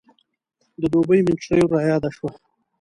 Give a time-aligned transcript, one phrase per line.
[0.81, 2.29] د دوبۍ میټرو رایاده شوه.